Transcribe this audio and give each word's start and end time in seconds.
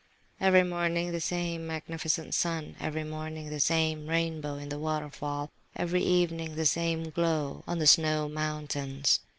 Every 0.39 0.63
morning 0.63 1.11
the 1.11 1.21
same 1.21 1.67
magnificent 1.67 2.33
sun; 2.33 2.75
every 2.79 3.03
morning 3.03 3.51
the 3.51 3.59
same 3.59 4.07
rainbow 4.07 4.55
in 4.55 4.69
the 4.69 4.79
waterfall; 4.79 5.51
every 5.75 6.01
evening 6.01 6.55
the 6.55 6.65
same 6.65 7.11
glow 7.11 7.63
on 7.67 7.77
the 7.77 7.85
snow 7.85 8.27
mountains. 8.27 9.19